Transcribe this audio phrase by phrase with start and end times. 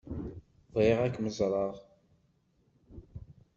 [0.73, 1.75] Bɣiɣ ad kem-ẓṛeɣ.